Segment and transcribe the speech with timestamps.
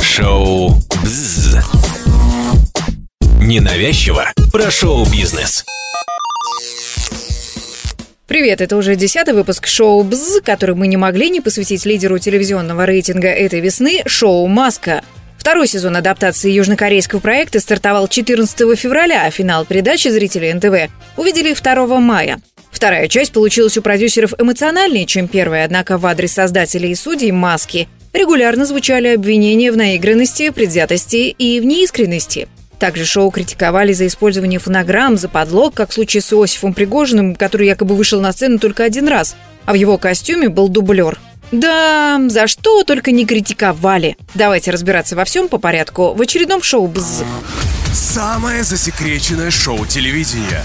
[0.00, 0.70] Шоу
[1.02, 1.56] «Бзз».
[3.40, 5.64] Ненавязчиво про шоу-бизнес.
[8.26, 12.84] Привет, это уже десятый выпуск шоу «Бзз», который мы не могли не посвятить лидеру телевизионного
[12.84, 15.02] рейтинга этой весны– шоу «Маска».
[15.36, 21.86] Второй сезон адаптации южнокорейского проекта стартовал 14 февраля, а финал передачи зрители НТВ увидели 2
[22.00, 22.40] мая.
[22.72, 27.88] Вторая часть получилась у продюсеров эмоциональнее, чем первая, однако в адрес создателей и судей «Маски»
[28.12, 32.48] регулярно звучали обвинения в наигранности, предвзятости и в неискренности.
[32.78, 37.68] Также шоу критиковали за использование фонограмм, за подлог, как в случае с Иосифом Пригожиным, который
[37.68, 41.20] якобы вышел на сцену только один раз, а в его костюме был дублер.
[41.52, 44.16] Да, за что только не критиковали.
[44.34, 47.22] Давайте разбираться во всем по порядку в очередном шоу «Бзз».
[47.92, 50.62] Самое засекреченное шоу телевидения.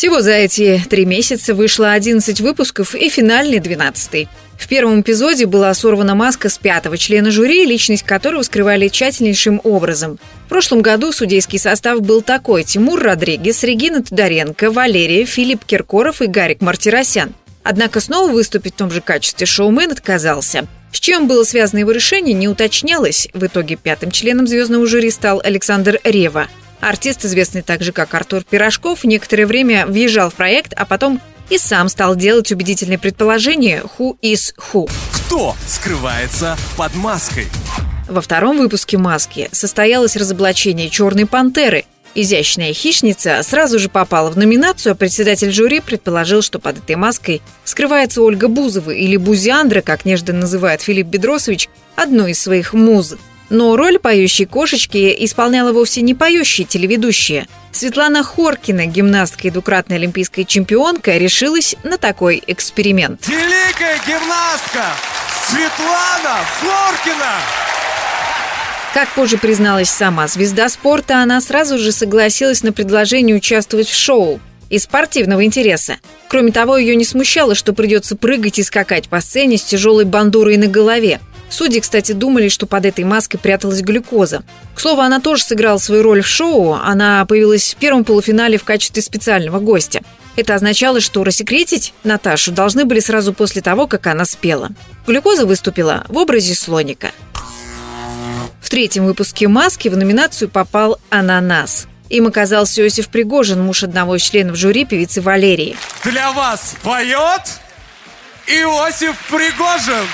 [0.00, 5.74] Всего за эти три месяца вышло 11 выпусков и финальный 12 в первом эпизоде была
[5.74, 10.18] сорвана маска с пятого члена жюри, личность которого скрывали тщательнейшим образом.
[10.46, 16.28] В прошлом году судейский состав был такой– Тимур Родригес, Регина Тодоренко, Валерия, Филипп Киркоров и
[16.28, 17.34] Гарик Мартиросян.
[17.62, 20.66] Однако снова выступить в том же качестве шоумен отказался.
[20.92, 23.28] С чем было связано его решение, не уточнялось.
[23.34, 26.48] В итоге пятым членом звездного жюри стал Александр Рева.
[26.80, 31.88] Артист, известный также как Артур Пирожков, некоторое время въезжал в проект, а потом и сам
[31.88, 34.90] стал делать убедительные предположения «Who is who?».
[35.12, 37.46] Кто скрывается под маской?
[38.08, 44.92] Во втором выпуске «Маски» состоялось разоблачение «Черной пантеры», Изящная хищница сразу же попала в номинацию,
[44.92, 50.32] а председатель жюри предположил, что под этой маской скрывается Ольга Бузова или Бузиандра, как нежно
[50.32, 53.14] называет Филипп Бедросович, одной из своих муз.
[53.50, 57.48] Но роль поющей кошечки исполняла вовсе не поющая телеведущая.
[57.72, 63.26] Светлана Хоркина, гимнастка и двукратная олимпийская чемпионка, решилась на такой эксперимент.
[63.26, 64.84] Великая гимнастка
[65.48, 67.34] Светлана Хоркина!
[68.94, 74.40] Как позже призналась сама звезда спорта, она сразу же согласилась на предложение участвовать в шоу
[74.68, 75.98] из спортивного интереса.
[76.28, 80.56] Кроме того, ее не смущало, что придется прыгать и скакать по сцене с тяжелой бандурой
[80.56, 81.20] на голове.
[81.50, 84.42] Судьи, кстати, думали, что под этой маской пряталась глюкоза.
[84.74, 86.74] К слову, она тоже сыграла свою роль в шоу.
[86.74, 90.00] Она появилась в первом полуфинале в качестве специального гостя.
[90.36, 94.70] Это означало, что рассекретить Наташу должны были сразу после того, как она спела.
[95.06, 97.10] Глюкоза выступила в образе слоника.
[98.62, 101.88] В третьем выпуске «Маски» в номинацию попал «Ананас».
[102.10, 105.76] Им оказался Иосиф Пригожин, муж одного из членов жюри певицы Валерии.
[106.04, 107.60] Для вас поет
[108.46, 110.06] Иосиф Пригожин!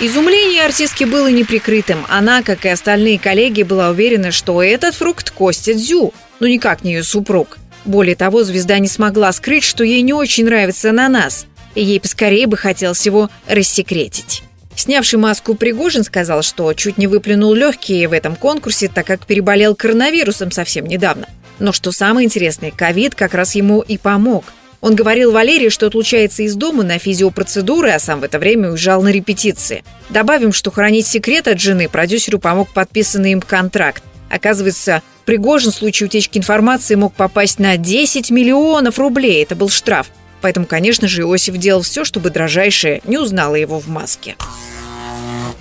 [0.00, 2.04] Изумление артистки было неприкрытым.
[2.08, 6.94] Она, как и остальные коллеги, была уверена, что этот фрукт Костя Дзю, но никак не
[6.94, 7.58] ее супруг.
[7.84, 11.46] Более того, звезда не смогла скрыть, что ей не очень нравится ананас,
[11.76, 14.42] и ей поскорее бы хотелось его рассекретить.
[14.74, 19.76] Снявший маску Пригожин сказал, что чуть не выплюнул легкие в этом конкурсе, так как переболел
[19.76, 21.28] коронавирусом совсем недавно.
[21.60, 24.44] Но что самое интересное, ковид как раз ему и помог–
[24.84, 29.02] он говорил Валерии, что отлучается из дома на физиопроцедуры, а сам в это время уезжал
[29.02, 29.82] на репетиции.
[30.10, 34.02] Добавим, что хранить секрет от жены продюсеру помог подписанный им контракт.
[34.28, 39.42] Оказывается, Пригожин в случае утечки информации мог попасть на 10 миллионов рублей.
[39.42, 40.08] Это был штраф.
[40.42, 44.36] Поэтому, конечно же, Иосиф делал все, чтобы дрожайшая не узнала его в маске.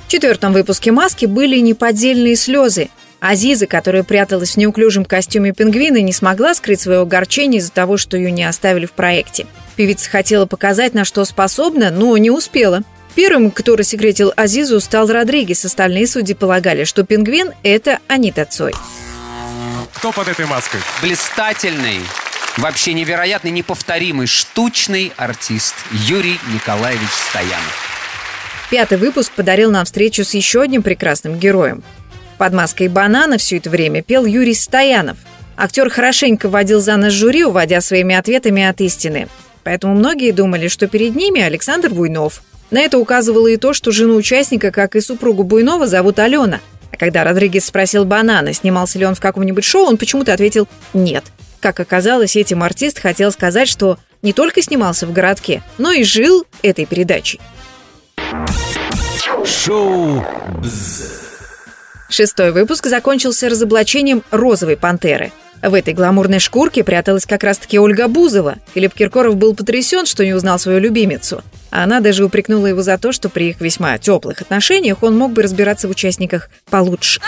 [0.05, 2.89] В четвертом выпуске «Маски» были неподдельные слезы.
[3.23, 8.17] Азиза, которая пряталась в неуклюжем костюме пингвина, не смогла скрыть свое огорчение из-за того, что
[8.17, 9.47] ее не оставили в проекте.
[9.77, 12.81] Певица хотела показать, на что способна, но не успела.
[13.15, 15.63] Первым, кто рассекретил Азизу, стал Родригес.
[15.63, 18.73] Остальные судьи полагали, что пингвин– это Анита Цой.
[19.93, 20.81] Кто под этой маской?
[21.01, 22.01] Блистательный,
[22.57, 27.93] вообще невероятный, неповторимый, штучный артист Юрий Николаевич Стоянов.
[28.69, 31.83] Пятый выпуск подарил нам встречу с еще одним прекрасным героем.
[32.37, 35.17] Под маской банана все это время пел Юрий Стоянов.
[35.55, 39.27] Актер хорошенько водил за нас жюри, уводя своими ответами от истины.
[39.63, 42.41] Поэтому многие думали, что перед ними Александр Буйнов.
[42.71, 46.59] На это указывало и то, что жену участника, как и супругу Буйнова, зовут Алена.
[46.91, 51.23] А когда Родригес спросил Банана, снимался ли он в каком-нибудь шоу, он почему-то ответил «нет».
[51.59, 56.45] Как оказалось, этим артист хотел сказать, что не только снимался в городке, но и жил
[56.61, 57.39] этой передачей.
[59.45, 60.25] Шоу
[60.61, 61.22] «Бзз».
[62.13, 65.31] Шестой выпуск закончился разоблачением розовой пантеры.
[65.63, 68.57] В этой гламурной шкурке пряталась как раз-таки Ольга Бузова.
[68.75, 71.41] Филипп Киркоров был потрясен, что не узнал свою любимицу.
[71.71, 75.31] А она даже упрекнула его за то, что при их весьма теплых отношениях он мог
[75.31, 77.19] бы разбираться в участниках получше.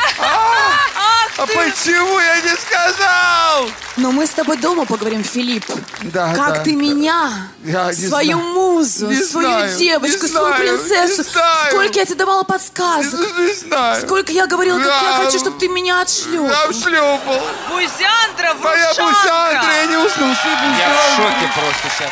[1.38, 3.70] А почему я не сказал?
[3.98, 5.66] Но мы с тобой дома поговорим, Филипп.
[6.04, 6.78] Да, как да, ты да.
[6.78, 7.32] меня,
[7.64, 8.54] Я не свою знаю.
[8.54, 11.68] музу, Не свою знаю, девочку, не свою знаю, принцессу, не знаю.
[11.72, 14.02] сколько я тебе давала подсказок, Не знаю.
[14.02, 15.26] сколько я говорила, как я Да.
[15.26, 16.48] хочу, чтобы ты меня отшлепал.
[16.48, 17.42] Я шлепал.
[17.70, 20.30] Бузяндра, Моя Бусяндра, я не уснул.
[20.30, 22.12] Я в шоке просто сейчас.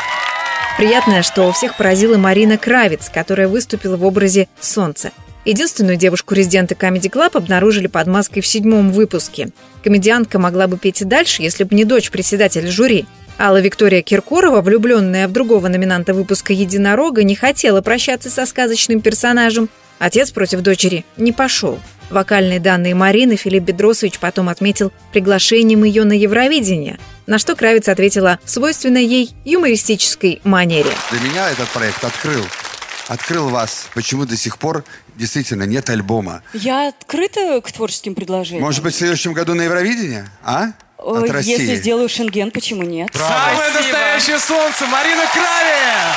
[0.77, 5.11] Приятно, что всех поразила Марина Кравец, которая выступила в образе «Солнца».
[5.45, 9.49] Единственную девушку-резидента Comedy Club обнаружили под маской в седьмом выпуске.
[9.83, 13.05] Комедиантка могла бы петь и дальше, если бы не дочь председателя жюри.
[13.37, 19.69] Алла Виктория Киркорова, влюбленная в другого номинанта выпуска «Единорога», не хотела прощаться со сказочным персонажем.
[19.99, 21.79] Отец против дочери не пошел.
[22.09, 28.39] Вокальные данные Марины Филипп Бедросович потом отметил приглашением ее на Евровидение, на что Кравец ответила
[28.43, 30.91] в свойственной ей юмористической манере.
[31.11, 32.43] Для меня этот проект открыл.
[33.07, 33.88] Открыл вас.
[33.94, 34.83] Почему до сих пор
[35.15, 36.41] действительно нет альбома?
[36.53, 38.63] Я открыта к творческим предложениям.
[38.65, 40.29] Может быть, в следующем году на Евровидение?
[40.44, 40.67] А?
[40.97, 41.51] От Э, России.
[41.51, 43.09] Если сделаю шенген, почему нет?
[43.13, 46.15] Самое настоящее солнце, Марина Кравец!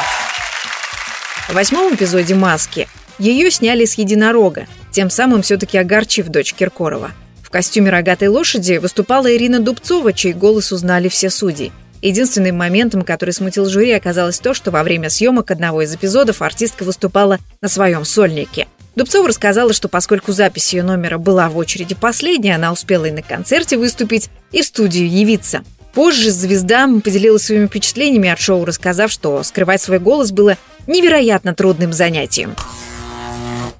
[1.48, 2.88] В восьмом эпизоде «Маски»
[3.18, 7.12] ее сняли с единорога, тем самым все-таки огорчив дочь Киркорова.
[7.42, 11.72] В костюме рогатой лошади выступала Ирина Дубцова, чей голос узнали все судьи.
[12.02, 16.84] Единственным моментом, который смутил жюри, оказалось то, что во время съемок одного из эпизодов артистка
[16.84, 18.68] выступала на своем сольнике.
[18.94, 23.22] Дубцова рассказала, что поскольку запись ее номера была в очереди последней, она успела и на
[23.22, 25.64] концерте выступить, и в студию явиться.
[25.92, 30.56] Позже звезда поделилась своими впечатлениями от шоу, рассказав, что скрывать свой голос было
[30.86, 32.54] невероятно трудным занятием.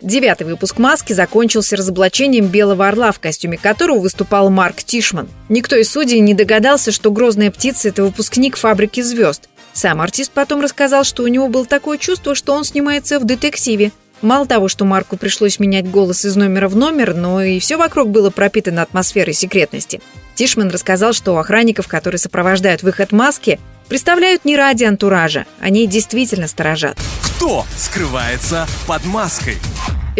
[0.03, 5.29] Девятый выпуск «Маски» закончился разоблачением белого орла, в костюме которого выступал Марк Тишман.
[5.49, 9.49] Никто из судей не догадался, что «Грозная птица»— это выпускник «Фабрики звезд».
[9.73, 13.93] Сам артист потом рассказал, что у него было такое чувство, что он снимается в детективе.
[14.23, 18.09] Мало того, что Марку пришлось менять голос из номера в номер, но и все вокруг
[18.09, 20.01] было пропитано атмосферой секретности.
[20.35, 23.59] Тишман рассказал, что у охранников, которые сопровождают выход маски,
[23.89, 26.99] представляют не ради антуража, они действительно сторожат.
[27.23, 29.57] Кто скрывается под маской?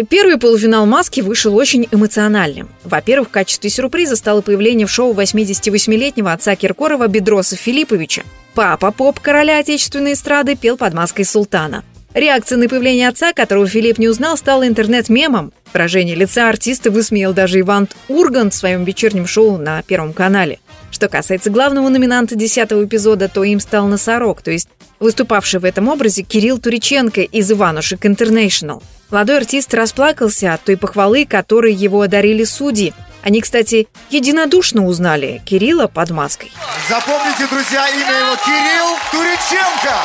[0.09, 2.69] Первый полуфинал «Маски» вышел очень эмоциональным.
[2.83, 8.23] Во-первых, в качестве сюрприза стало появление в шоу 88-летнего отца Киркорова Бедроса Филипповича.
[8.53, 11.83] Папа, поп короля отечественной эстрады, пел под маской султана.
[12.13, 15.51] Реакция на появление отца, которого Филипп не узнал, стала интернет-мемом.
[15.73, 20.59] Выражение лица артиста высмеял даже Иван Ургант в своем вечернем шоу на Первом канале.
[20.97, 24.67] Что касается главного номинанта десятого эпизода, то им стал Носорог, то есть
[24.99, 28.81] выступавший в этом образе Кирилл Туриченко из «Иванушек Интернешнл».
[29.11, 32.95] Молодой артист расплакался от той похвалы, которой его одарили судьи.
[33.21, 36.51] Они, кстати, единодушно узнали Кирилла под маской.
[36.89, 39.95] Запомните, друзья, имя его Кирилл Туриченко.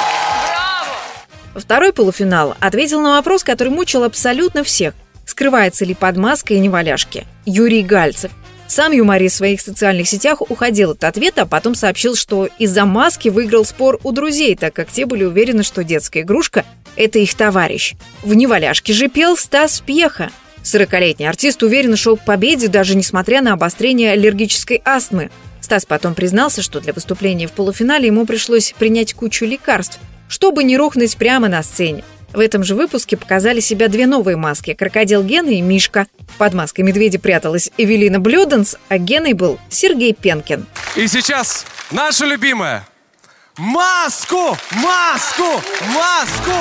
[1.54, 4.92] Второй полуфинал ответил на вопрос, который мучил абсолютно всех.
[5.24, 7.26] Скрывается ли под маской неваляшки?
[7.46, 8.30] Юрий Гальцев.
[8.72, 13.28] Сам юморист в своих социальных сетях уходил от ответа, а потом сообщил, что из-за маски
[13.28, 16.64] выиграл спор у друзей, так как те были уверены, что детская игрушка–
[16.96, 17.92] это их товарищ.
[18.22, 20.30] В «Неваляшке» же пел Стас Пьеха.
[20.64, 25.30] 40-летний артист уверенно шел к победе, даже несмотря на обострение аллергической астмы.
[25.60, 29.98] Стас потом признался, что для выступления в полуфинале ему пришлось принять кучу лекарств,
[30.30, 32.04] чтобы не рухнуть прямо на сцене.
[32.32, 36.06] В этом же выпуске показали себя две новые маски– крокодил Гена и Мишка.
[36.38, 40.66] Под маской медведя пряталась Эвелина Блюденс, а Геной был Сергей Пенкин.
[40.96, 42.86] И сейчас наша любимая.
[43.58, 44.56] Маску!
[44.72, 45.62] Маску!
[45.94, 46.52] Маску!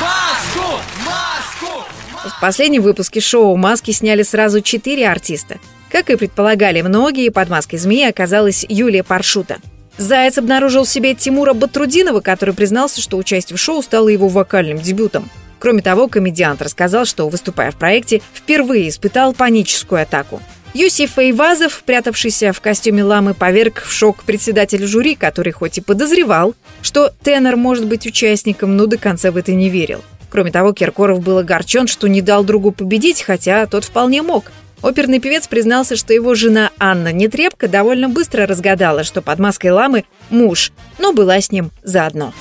[0.00, 0.80] Маску!
[1.06, 1.86] Маску!
[2.28, 5.58] В последнем выпуске шоу «Маски» сняли сразу четыре артиста.
[5.90, 9.58] Как и предполагали многие, под маской змеи оказалась Юлия Паршута.
[9.98, 14.78] Заяц обнаружил в себе Тимура Батрудинова, который признался, что участие в шоу стало его вокальным
[14.78, 15.30] дебютом.
[15.58, 20.40] Кроме того, комедиант рассказал, что, выступая в проекте, впервые испытал паническую атаку.
[20.74, 26.54] Юсиф Фейвазов, прятавшийся в костюме ламы, поверг в шок председателя жюри, который хоть и подозревал,
[26.80, 30.02] что тенор может быть участником, но до конца в это не верил.
[30.30, 34.50] Кроме того, Киркоров был огорчен, что не дал другу победить, хотя тот вполне мог.
[34.82, 40.04] Оперный певец признался, что его жена Анна Нетребко довольно быстро разгадала, что под маской ламы
[40.28, 42.32] муж, но была с ним заодно.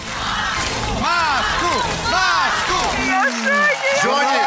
[0.99, 1.87] Маску!
[2.11, 2.97] Маску!
[4.03, 4.41] Джонни!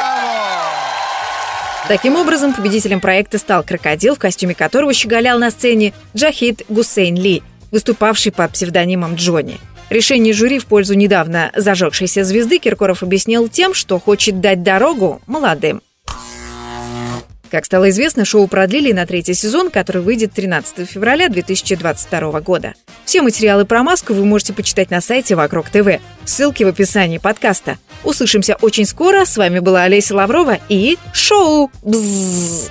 [1.86, 7.44] Таким образом, победителем проекта стал крокодил, в костюме которого щеголял на сцене Джахид Гусейн Ли,
[7.70, 9.60] выступавший под псевдонимом Джонни.
[9.88, 15.80] Решение жюри в пользу недавно зажегшейся звезды Киркоров объяснил тем, что хочет дать дорогу молодым.
[17.50, 22.74] Как стало известно, шоу продлили на третий сезон, который выйдет 13 февраля 2022 года.
[23.04, 26.00] Все материалы про маску вы можете почитать на сайте Вокруг ТВ.
[26.24, 27.78] Ссылки в описании подкаста.
[28.02, 29.24] Услышимся очень скоро.
[29.24, 32.70] С вами была Олеся Лаврова и шоу «Бззз».